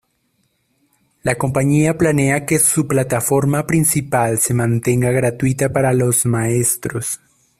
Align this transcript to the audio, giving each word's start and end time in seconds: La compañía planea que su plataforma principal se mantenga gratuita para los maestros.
La 1.21 1.35
compañía 1.35 1.95
planea 1.95 2.47
que 2.47 2.57
su 2.57 2.87
plataforma 2.87 3.67
principal 3.67 4.39
se 4.39 4.55
mantenga 4.55 5.11
gratuita 5.11 5.71
para 5.71 5.93
los 5.93 6.25
maestros. 6.25 7.19